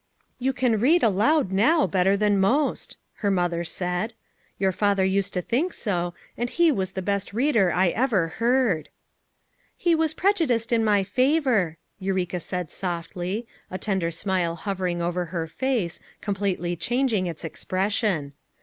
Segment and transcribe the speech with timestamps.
[0.39, 4.13] "You can read aloud now better than most," her mother said.
[4.57, 8.89] "Your father used to think so, and he was the best reader I ever heard."
[9.77, 15.45] "He was prejudiced in my favor," Eureka said softly, a tender smile hovering over her
[15.45, 18.33] SO FOUR MOTHERS AT CHAUTAUQUA face, completely changing its expression.